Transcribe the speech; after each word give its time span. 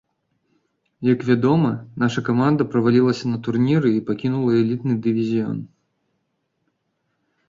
Як 1.07 1.19
вядома, 1.27 1.69
наша 2.03 2.23
каманда 2.29 2.65
правалілася 2.75 3.25
на 3.33 3.37
турніры 3.47 3.91
і 3.97 4.01
пакінула 4.07 4.51
элітны 4.63 4.93
дывізіён. 5.09 5.61